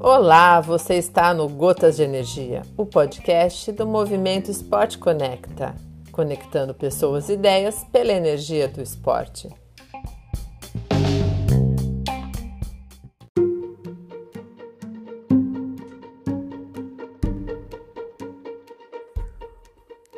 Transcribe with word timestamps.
Olá, 0.00 0.60
você 0.60 0.94
está 0.94 1.34
no 1.34 1.48
Gotas 1.48 1.96
de 1.96 2.04
Energia, 2.04 2.62
o 2.76 2.86
podcast 2.86 3.72
do 3.72 3.86
Movimento 3.86 4.50
Esporte 4.50 4.98
Conecta, 4.98 5.74
conectando 6.12 6.72
pessoas 6.72 7.28
e 7.28 7.32
ideias 7.32 7.84
pela 7.90 8.12
energia 8.12 8.68
do 8.68 8.80
esporte. 8.80 9.48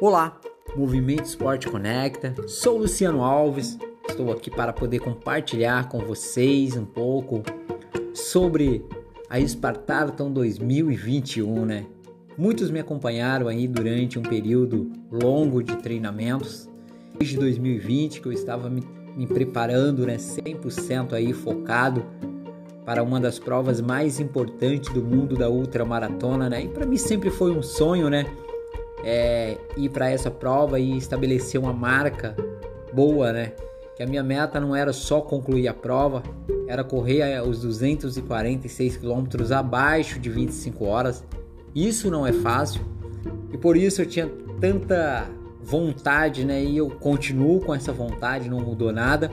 Olá, 0.01 0.39
Movimento 0.77 1.25
Esporte 1.25 1.67
Conecta, 1.67 2.35
sou 2.47 2.79
Luciano 2.79 3.25
Alves, 3.25 3.79
estou 4.09 4.33
aqui 4.33 4.51
para 4.51 4.73
poder 4.73 4.99
compartilhar 4.99 5.89
com 5.89 5.99
vocês 5.99 6.77
um 6.77 6.85
pouco 6.85 7.43
sobre 8.15 8.85
a 9.29 9.39
Spartarton 9.41 10.33
2021, 10.33 11.65
né? 11.65 11.87
Muitos 12.37 12.71
me 12.71 12.81
acompanharam 12.81 13.49
aí 13.49 13.67
durante 13.67 14.19
um 14.19 14.23
período 14.23 14.91
longo 15.11 15.63
de 15.63 15.77
treinamentos, 15.77 16.69
desde 17.19 17.37
2020 17.37 18.21
que 18.21 18.29
eu 18.29 18.33
estava 18.33 18.71
me, 18.71 18.83
me 19.17 19.27
preparando, 19.27 20.07
né, 20.07 20.17
100% 20.17 21.13
aí 21.13 21.33
focado 21.33 22.05
para 22.85 23.03
uma 23.03 23.21
das 23.21 23.39
provas 23.39 23.81
mais 23.81 24.19
importantes 24.19 24.93
do 24.93 25.03
mundo 25.03 25.37
da 25.37 25.51
ultramaratona, 25.51 26.49
né? 26.49 26.63
E 26.63 26.69
para 26.69 26.87
mim 26.87 26.97
sempre 26.97 27.29
foi 27.29 27.51
um 27.51 27.63
sonho, 27.63 28.09
né, 28.09 28.25
é, 29.05 29.59
ir 29.77 29.91
para 29.91 30.09
essa 30.11 30.31
prova 30.31 30.81
e 30.81 30.97
estabelecer 30.97 31.61
uma 31.61 31.73
marca 31.73 32.35
boa, 32.93 33.33
né? 33.33 33.53
Que 33.99 34.05
a 34.05 34.07
minha 34.07 34.23
meta 34.23 34.61
não 34.61 34.77
era 34.77 34.93
só 34.93 35.21
concluir 35.21 35.67
a 35.67 35.75
prova, 35.75 36.23
era 36.69 36.85
correr 36.85 37.19
é, 37.19 37.43
os 37.43 37.61
246 37.63 38.97
quilômetros 38.97 39.51
abaixo 39.51 40.21
de 40.21 40.31
25 40.31 40.85
horas. 40.85 41.25
Isso 41.75 42.09
não 42.09 42.25
é 42.25 42.33
fácil 42.33 42.81
e 43.53 43.59
por 43.59 43.77
isso 43.77 44.01
eu 44.01 44.07
tinha 44.07 44.31
tanta 44.61 45.29
vontade, 45.61 46.45
né? 46.45 46.63
E 46.63 46.77
eu 46.77 46.89
continuo 46.89 47.59
com 47.59 47.75
essa 47.75 47.93
vontade, 47.93 48.49
não 48.49 48.61
mudou 48.61 48.93
nada. 48.93 49.33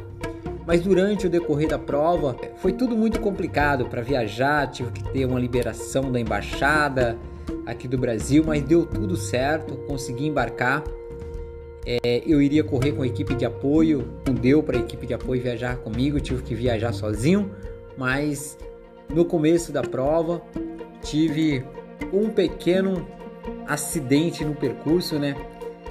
Mas 0.65 0.81
durante 0.81 1.27
o 1.27 1.29
decorrer 1.29 1.69
da 1.69 1.77
prova 1.77 2.35
foi 2.57 2.73
tudo 2.73 2.97
muito 2.97 3.19
complicado 3.19 3.85
para 3.85 4.01
viajar, 4.01 4.65
tive 4.71 4.89
que 4.89 5.03
ter 5.11 5.25
uma 5.25 5.39
liberação 5.39 6.11
da 6.11 6.19
embaixada 6.19 7.19
aqui 7.67 7.87
do 7.87 7.99
Brasil, 7.99 8.43
mas 8.43 8.63
deu 8.63 8.83
tudo 8.83 9.15
certo, 9.15 9.75
consegui 9.85 10.25
embarcar. 10.25 10.83
É, 11.85 12.23
eu 12.25 12.41
iria 12.41 12.63
correr 12.63 12.93
com 12.93 13.03
a 13.03 13.07
equipe 13.07 13.35
de 13.35 13.45
apoio, 13.45 14.07
não 14.25 14.33
deu 14.33 14.63
para 14.63 14.75
a 14.75 14.79
equipe 14.79 15.05
de 15.05 15.13
apoio 15.13 15.41
viajar 15.41 15.77
comigo, 15.77 16.19
tive 16.19 16.41
que 16.41 16.55
viajar 16.55 16.91
sozinho, 16.91 17.51
mas 17.95 18.57
no 19.13 19.23
começo 19.23 19.71
da 19.71 19.83
prova 19.83 20.41
tive 21.03 21.63
um 22.11 22.29
pequeno 22.29 23.07
acidente 23.67 24.43
no 24.43 24.55
percurso, 24.55 25.19
né? 25.19 25.35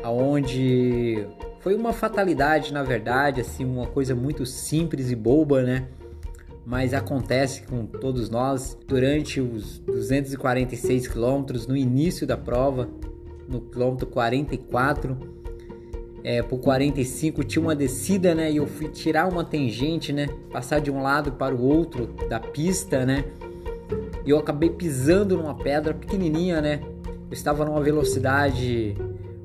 Onde 0.04 1.26
foi 1.60 1.76
uma 1.76 1.92
fatalidade, 1.92 2.72
na 2.72 2.82
verdade, 2.82 3.40
assim, 3.40 3.64
uma 3.64 3.86
coisa 3.86 4.16
muito 4.16 4.44
simples 4.44 5.12
e 5.12 5.14
boba, 5.14 5.62
né? 5.62 5.86
Mas 6.66 6.92
acontece 6.92 7.62
com 7.62 7.86
todos 7.86 8.28
nós 8.28 8.76
durante 8.86 9.40
os 9.40 9.78
246 9.78 11.06
quilômetros, 11.06 11.68
no 11.68 11.76
início 11.76 12.26
da 12.26 12.36
prova, 12.36 12.88
no 13.48 13.60
quilômetro 13.60 14.06
44 14.08 15.43
é, 16.24 16.42
por 16.42 16.58
45 16.58 17.44
tinha 17.44 17.60
uma 17.60 17.76
descida, 17.76 18.34
né? 18.34 18.50
E 18.50 18.56
eu 18.56 18.66
fui 18.66 18.88
tirar 18.88 19.28
uma 19.28 19.44
tangente, 19.44 20.10
né? 20.10 20.26
Passar 20.50 20.80
de 20.80 20.90
um 20.90 21.02
lado 21.02 21.32
para 21.32 21.54
o 21.54 21.62
outro 21.62 22.06
da 22.30 22.40
pista, 22.40 23.04
né? 23.04 23.26
E 24.24 24.30
eu 24.30 24.38
acabei 24.38 24.70
pisando 24.70 25.36
numa 25.36 25.54
pedra 25.54 25.92
pequenininha, 25.92 26.62
né? 26.62 26.80
Eu 27.28 27.32
estava 27.32 27.62
numa 27.66 27.82
velocidade 27.82 28.96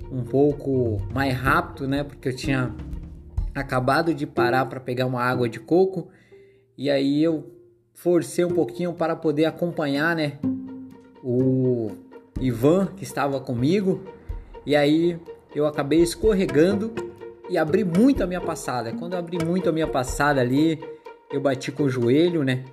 um 0.09 0.23
pouco 0.23 1.01
mais 1.13 1.35
rápido, 1.35 1.85
né? 1.85 2.05
Porque 2.05 2.29
eu 2.29 2.35
tinha 2.35 2.73
acabado 3.53 4.13
de 4.13 4.25
parar 4.25 4.65
para 4.65 4.79
pegar 4.79 5.05
uma 5.05 5.21
água 5.21 5.49
de 5.49 5.59
coco 5.59 6.07
e 6.77 6.89
aí 6.89 7.21
eu 7.21 7.51
forcei 7.93 8.45
um 8.45 8.53
pouquinho 8.53 8.93
para 8.93 9.17
poder 9.17 9.43
acompanhar, 9.43 10.15
né? 10.15 10.39
O 11.21 11.91
Ivan 12.39 12.85
que 12.95 13.03
estava 13.03 13.41
comigo 13.41 14.01
e 14.65 14.77
aí 14.77 15.19
eu 15.53 15.65
acabei 15.65 15.99
escorregando 15.99 16.93
e 17.49 17.57
abri 17.57 17.83
muito 17.83 18.23
a 18.23 18.27
minha 18.27 18.41
passada. 18.41 18.93
Quando 18.93 19.13
eu 19.13 19.19
abri 19.19 19.43
muito 19.43 19.67
a 19.67 19.71
minha 19.71 19.87
passada 19.87 20.39
ali, 20.39 20.79
eu 21.31 21.41
bati 21.41 21.71
com 21.71 21.83
o 21.83 21.89
joelho, 21.89 22.43
né? 22.43 22.63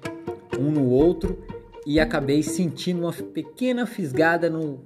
Um 0.59 0.70
no 0.70 0.88
outro 0.91 1.38
e 1.87 2.00
acabei 2.00 2.42
sentindo 2.42 3.00
uma 3.03 3.12
pequena 3.12 3.87
fisgada 3.87 4.50
no, 4.50 4.81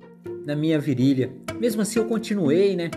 na 0.44 0.54
minha 0.54 0.78
virilha. 0.78 1.32
Mesmo 1.58 1.82
assim, 1.82 1.98
eu 1.98 2.04
continuei, 2.04 2.76
né? 2.76 2.90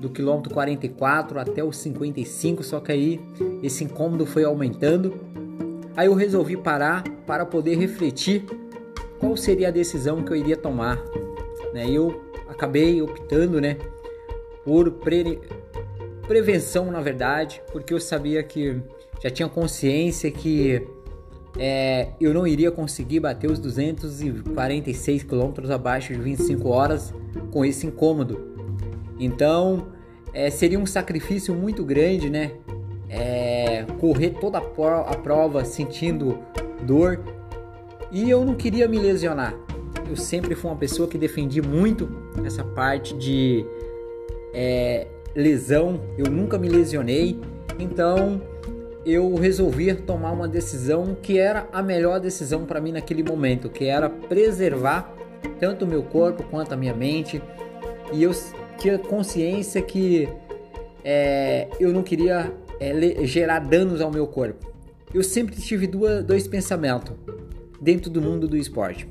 Do 0.00 0.10
quilômetro 0.10 0.52
44 0.52 1.38
até 1.38 1.64
o 1.64 1.72
55, 1.72 2.62
só 2.62 2.80
que 2.80 2.92
aí 2.92 3.20
esse 3.62 3.84
incômodo 3.84 4.26
foi 4.26 4.44
aumentando. 4.44 5.14
Aí 5.96 6.06
eu 6.06 6.14
resolvi 6.14 6.56
parar 6.56 7.02
para 7.26 7.44
poder 7.44 7.76
refletir 7.76 8.44
qual 9.18 9.36
seria 9.36 9.68
a 9.68 9.72
decisão 9.72 10.22
que 10.22 10.30
eu 10.30 10.36
iria 10.36 10.56
tomar. 10.56 11.02
Né? 11.72 11.90
Eu 11.90 12.22
acabei 12.48 13.02
optando, 13.02 13.60
né? 13.60 13.76
Por 14.68 14.90
pre... 14.90 15.40
prevenção, 16.26 16.90
na 16.90 17.00
verdade, 17.00 17.62
porque 17.72 17.94
eu 17.94 17.98
sabia 17.98 18.42
que 18.42 18.76
já 19.18 19.30
tinha 19.30 19.48
consciência 19.48 20.30
que 20.30 20.86
é, 21.58 22.08
eu 22.20 22.34
não 22.34 22.46
iria 22.46 22.70
conseguir 22.70 23.20
bater 23.20 23.50
os 23.50 23.58
246 23.58 25.22
quilômetros 25.22 25.70
abaixo 25.70 26.12
de 26.12 26.20
25 26.20 26.68
horas 26.68 27.14
com 27.50 27.64
esse 27.64 27.86
incômodo. 27.86 28.58
Então 29.18 29.88
é, 30.34 30.50
seria 30.50 30.78
um 30.78 30.84
sacrifício 30.84 31.54
muito 31.54 31.82
grande, 31.82 32.28
né? 32.28 32.52
É, 33.08 33.86
correr 33.98 34.34
toda 34.38 34.58
a 34.58 35.16
prova 35.16 35.64
sentindo 35.64 36.40
dor 36.82 37.22
e 38.12 38.28
eu 38.28 38.44
não 38.44 38.54
queria 38.54 38.86
me 38.86 38.98
lesionar. 38.98 39.54
Eu 40.06 40.14
sempre 40.14 40.54
fui 40.54 40.70
uma 40.70 40.76
pessoa 40.76 41.08
que 41.08 41.16
defendi 41.16 41.62
muito 41.62 42.06
essa 42.44 42.62
parte 42.62 43.14
de 43.14 43.64
é, 44.60 45.06
lesão, 45.36 46.00
eu 46.18 46.28
nunca 46.28 46.58
me 46.58 46.68
lesionei, 46.68 47.38
então 47.78 48.42
eu 49.06 49.32
resolvi 49.36 49.94
tomar 49.94 50.32
uma 50.32 50.48
decisão 50.48 51.16
que 51.22 51.38
era 51.38 51.68
a 51.72 51.80
melhor 51.80 52.18
decisão 52.18 52.66
para 52.66 52.80
mim 52.80 52.90
naquele 52.90 53.22
momento, 53.22 53.70
que 53.70 53.84
era 53.84 54.10
preservar 54.10 55.14
tanto 55.60 55.84
o 55.84 55.88
meu 55.88 56.02
corpo 56.02 56.42
quanto 56.50 56.72
a 56.72 56.76
minha 56.76 56.92
mente, 56.92 57.40
e 58.12 58.20
eu 58.20 58.32
tinha 58.78 58.98
consciência 58.98 59.80
que 59.80 60.28
é, 61.04 61.68
eu 61.78 61.92
não 61.92 62.02
queria 62.02 62.52
é, 62.80 63.24
gerar 63.24 63.60
danos 63.60 64.00
ao 64.00 64.10
meu 64.10 64.26
corpo. 64.26 64.72
Eu 65.14 65.22
sempre 65.22 65.54
tive 65.54 65.86
duas, 65.86 66.24
dois 66.24 66.48
pensamentos 66.48 67.14
dentro 67.80 68.10
do 68.10 68.20
mundo 68.20 68.48
do 68.48 68.56
esporte. 68.56 69.08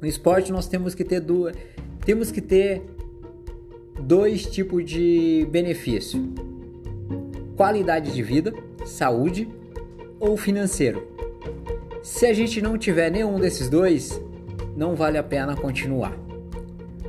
No 0.00 0.08
esporte 0.08 0.50
nós 0.50 0.66
temos 0.66 0.94
que 0.94 1.04
ter 1.04 1.20
duas, 1.20 1.54
temos 2.06 2.32
que 2.32 2.40
ter 2.40 2.82
dois 4.02 4.46
tipos 4.46 4.84
de 4.84 5.46
benefício: 5.50 6.32
qualidade 7.56 8.12
de 8.12 8.22
vida, 8.22 8.52
saúde 8.84 9.48
ou 10.18 10.36
financeiro. 10.36 11.06
Se 12.02 12.26
a 12.26 12.34
gente 12.34 12.60
não 12.60 12.76
tiver 12.76 13.10
nenhum 13.10 13.38
desses 13.38 13.68
dois, 13.68 14.20
não 14.76 14.94
vale 14.94 15.18
a 15.18 15.22
pena 15.22 15.56
continuar. 15.56 16.16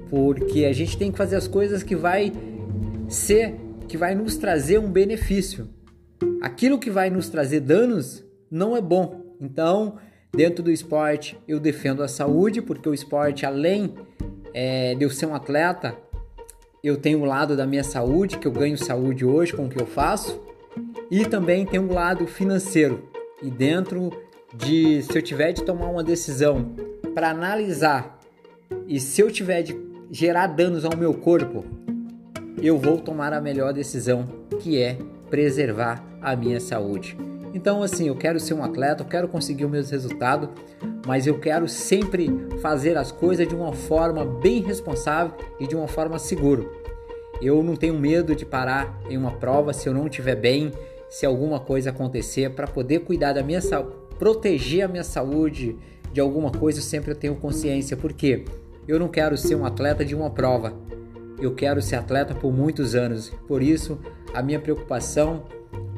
Porque 0.10 0.66
a 0.66 0.74
gente 0.74 0.98
tem 0.98 1.12
que 1.12 1.18
fazer 1.18 1.36
as 1.36 1.48
coisas 1.48 1.82
que 1.82 1.96
vai 1.96 2.32
ser 3.08 3.56
que 3.88 3.98
vai 3.98 4.16
nos 4.16 4.38
trazer 4.38 4.80
um 4.80 4.90
benefício. 4.90 5.68
Aquilo 6.42 6.80
que 6.80 6.90
vai 6.90 7.10
nos 7.10 7.30
trazer 7.30 7.60
danos 7.60 8.24
não 8.50 8.76
é 8.78 8.82
bom. 8.82 9.36
Então, 9.42 9.98
dentro 10.32 10.64
do 10.64 10.72
esporte, 10.72 11.38
eu 11.48 11.60
defendo 11.60 12.04
a 12.04 12.08
saúde, 12.08 12.62
porque 12.62 12.88
o 12.88 12.94
esporte, 12.94 13.46
além 13.46 13.94
é, 14.54 14.96
de 14.96 15.04
eu 15.04 15.10
ser 15.10 15.26
um 15.26 15.36
atleta, 15.36 15.98
eu 16.84 16.98
tenho 16.98 17.22
o 17.22 17.26
lado 17.26 17.56
da 17.56 17.66
minha 17.66 17.84
saúde, 17.84 18.38
que 18.38 18.46
eu 18.46 18.52
ganho 18.52 18.78
saúde 18.78 19.24
hoje 19.24 19.54
com 19.54 19.68
o 19.68 19.70
que 19.70 19.82
eu 19.82 19.86
faço, 19.86 20.42
e 21.10 21.26
também 21.26 21.66
tem 21.66 21.80
um 21.80 21.94
lado 21.94 22.28
financeiro. 22.28 23.08
E 23.42 23.50
dentro 23.50 24.12
de 24.54 25.02
se 25.02 25.18
eu 25.18 25.22
tiver 25.22 25.54
de 25.54 25.64
tomar 25.64 25.88
uma 25.88 26.04
decisão 26.04 26.76
para 27.16 27.30
analisar 27.30 28.20
e 28.86 29.00
se 29.00 29.22
eu 29.22 29.32
tiver 29.32 29.62
de 29.62 29.80
gerar 30.12 30.48
danos 30.48 30.84
ao 30.84 30.98
meu 30.98 31.14
corpo, 31.14 31.64
eu 32.62 32.78
vou 32.78 32.98
tomar 32.98 33.32
a 33.32 33.40
melhor 33.40 33.72
decisão, 33.72 34.28
que 34.60 34.82
é 34.82 34.98
preservar 35.30 36.04
a 36.22 36.36
minha 36.36 36.60
saúde. 36.60 37.18
Então, 37.54 37.82
assim, 37.82 38.10
eu 38.10 38.16
quero 38.16 38.40
ser 38.40 38.56
um 38.56 38.64
atleta, 38.64 39.04
eu 39.04 39.08
quero 39.08 39.28
conseguir 39.30 39.66
os 39.66 39.72
meus 39.72 39.90
resultados, 39.90 40.50
mas 41.06 41.28
eu 41.28 41.38
quero 41.38 41.68
sempre 41.68 42.30
fazer 42.62 42.98
as 42.98 43.12
coisas 43.12 43.48
de 43.48 43.56
uma 43.56 43.74
forma 43.74 44.26
bem 44.26 44.62
responsável 44.62 45.34
e 45.60 45.68
de 45.68 45.76
uma 45.76 45.88
forma 45.88 46.18
segura. 46.18 46.66
Eu 47.42 47.62
não 47.62 47.76
tenho 47.76 47.98
medo 48.00 48.36
de 48.36 48.46
parar 48.46 48.98
em 49.10 49.18
uma 49.18 49.32
prova 49.32 49.74
se 49.74 49.88
eu 49.88 49.94
não 49.94 50.08
estiver 50.08 50.36
bem, 50.36 50.72
se 51.10 51.26
alguma 51.26 51.60
coisa 51.60 51.90
acontecer, 51.90 52.52
para 52.52 52.68
poder 52.68 53.00
cuidar 53.00 53.34
da 53.34 53.44
minha 53.44 53.62
saúde, 53.62 53.96
proteger 54.18 54.86
a 54.86 54.88
minha 54.88 55.04
saúde 55.04 55.78
de 56.12 56.22
alguma 56.22 56.52
coisa, 56.52 56.80
eu 56.80 56.84
sempre 56.84 57.14
tenho 57.16 57.36
consciência, 57.36 57.98
porque 57.98 58.46
eu 58.88 59.00
não 59.00 59.08
quero 59.08 59.38
ser 59.38 59.56
um 59.56 59.66
atleta 59.66 60.06
de 60.06 60.16
uma 60.16 60.30
prova. 60.30 60.74
Eu 61.40 61.54
quero 61.54 61.82
ser 61.82 61.96
atleta 61.96 62.34
por 62.34 62.54
muitos 62.54 62.96
anos. 62.96 63.30
Por 63.48 63.62
isso, 63.62 64.00
a 64.34 64.42
minha 64.42 64.60
preocupação 64.60 65.44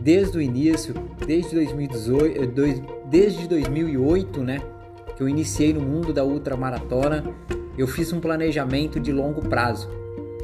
desde 0.02 0.38
o 0.38 0.42
início, 0.42 0.94
desde 1.26 1.56
2018, 1.56 2.44
eh, 2.44 2.82
desde 3.10 3.48
2008, 3.48 4.42
né, 4.42 4.62
que 5.16 5.24
eu 5.24 5.30
iniciei 5.30 5.74
no 5.74 5.82
mundo 5.82 6.14
da 6.14 6.24
ultramaratona, 6.24 7.24
eu 7.78 7.88
fiz 7.88 8.12
um 8.14 8.20
planejamento 8.20 9.00
de 9.00 9.12
longo 9.12 9.42
prazo. 9.42 9.90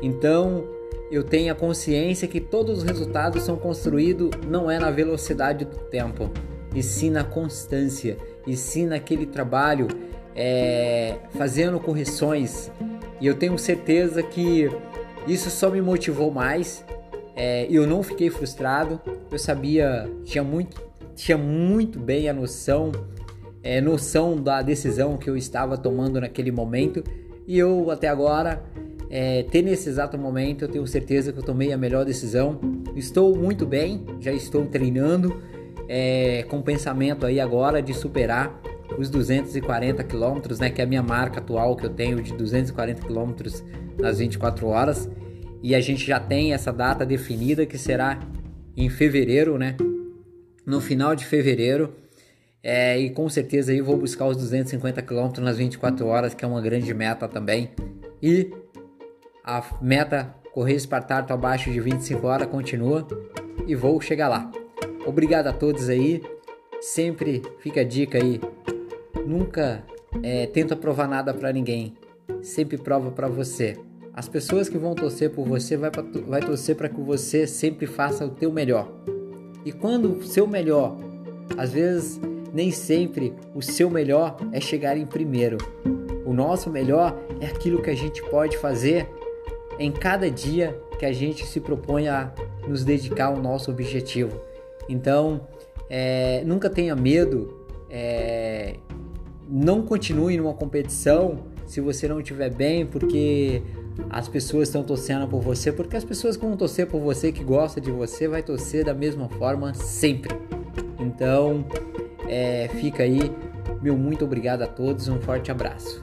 Então, 0.02 0.66
eu 1.12 1.24
tenho 1.24 1.52
a 1.52 1.56
consciência 1.56 2.28
que 2.28 2.40
todos 2.40 2.80
os 2.80 2.84
resultados 2.84 3.44
são 3.44 3.58
construídos 3.58 4.30
não 4.48 4.70
é 4.70 4.80
na 4.80 4.90
velocidade 4.90 5.66
do 5.66 5.78
tempo, 5.78 6.30
e 6.74 6.82
sim 6.82 7.10
na 7.10 7.24
constância, 7.24 8.18
e 8.48 8.56
sim 8.56 8.86
naquele 8.86 9.26
trabalho 9.26 9.88
é, 10.36 11.18
fazendo 11.32 11.80
correções. 11.80 12.72
E 13.20 13.28
eu 13.28 13.36
tenho 13.36 13.58
certeza 13.58 14.24
que 14.24 14.70
isso 15.28 15.50
só 15.50 15.70
me 15.70 15.82
motivou 15.82 16.32
mais 16.32 16.84
é, 17.36 17.66
eu 17.70 17.88
não 17.88 18.04
fiquei 18.04 18.30
frustrado, 18.30 19.00
eu 19.32 19.40
sabia, 19.40 20.10
tinha 20.24 20.44
muito, 20.44 20.82
tinha 21.16 21.38
muito 21.38 22.00
bem 22.00 22.30
a 22.30 22.34
noção, 22.34 22.92
é, 23.64 23.80
noção 23.82 24.42
da 24.42 24.62
decisão 24.62 25.18
que 25.18 25.30
eu 25.30 25.38
estava 25.38 25.78
tomando 25.78 26.20
naquele 26.20 26.52
momento 26.52 27.04
e 27.48 27.58
eu 27.58 27.90
até 27.92 28.08
agora, 28.08 28.64
é, 29.10 29.44
ter 29.44 29.62
nesse 29.62 29.90
exato 29.90 30.18
momento, 30.18 30.66
eu 30.66 30.70
tenho 30.70 30.88
certeza 30.88 31.32
que 31.34 31.40
eu 31.40 31.44
tomei 31.44 31.74
a 31.74 31.78
melhor 31.78 32.06
decisão. 32.06 32.60
Estou 32.96 33.36
muito 33.36 33.66
bem, 33.66 34.06
já 34.20 34.32
estou 34.32 34.66
treinando 34.66 35.42
é, 35.88 36.44
com 36.44 36.62
pensamento 36.62 37.26
aí 37.26 37.40
agora 37.40 37.82
de 37.82 37.94
superar 37.94 38.62
os 38.98 39.10
240 39.10 40.04
quilômetros, 40.04 40.60
né, 40.60 40.70
que 40.70 40.82
é 40.82 40.84
a 40.84 40.88
minha 40.88 41.04
marca 41.04 41.40
atual 41.40 41.76
que 41.76 41.86
eu 41.86 41.90
tenho 41.90 42.22
de 42.22 42.34
240 42.34 43.02
quilômetros 43.06 43.64
nas 43.98 44.20
24 44.20 44.68
horas 44.68 45.10
e 45.64 45.76
a 45.76 45.80
gente 45.80 46.06
já 46.06 46.20
tem 46.20 46.54
essa 46.54 46.74
data 46.74 47.06
definida 47.06 47.66
que 47.66 47.78
será 47.78 48.20
em 48.76 48.90
fevereiro, 48.90 49.58
né? 49.58 49.76
No 50.66 50.82
final 50.82 51.16
de 51.16 51.26
fevereiro. 51.26 51.94
É, 52.64 53.00
e 53.00 53.10
com 53.10 53.28
certeza 53.28 53.72
aí 53.72 53.82
vou 53.82 53.98
buscar 53.98 54.28
os 54.28 54.38
250 54.38 55.02
km 55.02 55.40
nas 55.40 55.58
24 55.58 56.06
horas, 56.06 56.34
que 56.34 56.46
é 56.46 56.48
uma 56.48 56.62
grande 56.62 56.94
meta 56.94 57.28
também. 57.28 57.72
E 58.22 58.52
a 59.44 59.64
meta 59.82 60.36
correr 60.54 60.76
Espartato 60.76 61.34
abaixo 61.34 61.72
de 61.72 61.80
25 61.80 62.28
horas 62.28 62.48
continua 62.48 63.08
e 63.66 63.76
vou 63.76 64.00
chegar 64.00 64.28
lá. 64.28 64.52
Obrigado 65.06 65.48
a 65.48 65.54
todos 65.54 65.90
aí. 65.90 66.22
Sempre 66.80 67.42
fica 67.60 67.82
a 67.82 67.84
dica 67.84 68.18
aí. 68.18 68.40
Nunca 69.26 69.84
é, 70.22 70.46
tenta 70.48 70.76
provar 70.76 71.08
nada 71.08 71.34
para 71.34 71.52
ninguém. 71.52 71.96
Sempre 72.42 72.78
prova 72.78 73.12
para 73.12 73.28
você. 73.28 73.78
As 74.14 74.28
pessoas 74.28 74.68
que 74.68 74.78
vão 74.78 74.94
torcer 74.94 75.32
por 75.32 75.48
você 75.48 75.78
vai, 75.78 75.90
pra, 75.90 76.04
vai 76.28 76.42
torcer 76.42 76.76
para 76.76 76.90
que 76.90 77.00
você 77.00 77.48
sempre 77.48 77.88
faça 77.88 78.26
o 78.26 78.30
teu 78.30 78.52
melhor. 78.52 78.92
E 79.64 79.72
quando 79.72 80.12
o 80.12 80.24
seu 80.24 80.46
melhor, 80.46 80.98
às 81.58 81.72
vezes 81.72 82.20
nem 82.54 82.72
sempre 82.72 83.34
o 83.54 83.62
seu 83.62 83.90
melhor 83.90 84.38
é 84.52 84.60
chegar 84.60 84.98
em 84.98 85.06
primeiro. 85.06 85.58
O 86.26 86.34
nosso 86.34 86.70
melhor 86.70 87.18
é 87.40 87.46
aquilo 87.46 87.82
que 87.82 87.90
a 87.90 87.96
gente 87.96 88.22
pode 88.30 88.58
fazer 88.58 89.08
em 89.80 89.92
cada 89.92 90.30
dia 90.30 90.80
que 91.00 91.06
a 91.06 91.12
gente 91.12 91.46
se 91.46 91.60
propõe 91.60 92.08
a 92.08 92.32
nos 92.68 92.84
dedicar 92.84 93.26
ao 93.26 93.38
nosso 93.38 93.72
objetivo. 93.72 94.40
Então, 94.88 95.48
é, 95.90 96.44
nunca 96.46 96.70
tenha 96.70 96.96
medo, 96.96 97.66
é, 97.90 98.76
não 99.50 99.82
continue 99.82 100.38
numa 100.38 100.54
competição 100.54 101.40
se 101.66 101.82
você 101.82 102.08
não 102.08 102.20
estiver 102.20 102.50
bem, 102.54 102.86
porque 102.86 103.64
as 104.10 104.28
pessoas 104.28 104.68
estão 104.68 104.84
torcendo 104.84 105.28
por 105.28 105.42
você, 105.42 105.72
porque 105.72 105.98
as 105.98 106.04
pessoas 106.04 106.38
que 106.38 106.46
vão 106.46 106.56
torcer 106.56 106.88
por 106.88 107.00
você, 107.00 107.32
que 107.32 107.44
gosta 107.44 107.82
de 107.82 107.90
você, 107.90 108.28
vai 108.28 108.44
torcer 108.44 108.86
da 108.86 108.94
mesma 108.94 109.28
forma 109.30 109.74
sempre. 109.74 110.36
Então, 111.00 111.66
é, 112.32 112.70
fica 112.70 113.04
aí, 113.04 113.30
meu 113.82 113.98
muito 113.98 114.24
obrigado 114.24 114.62
a 114.62 114.68
todos, 114.68 115.10
um 115.10 115.20
forte 115.20 115.52
abraço. 115.52 116.02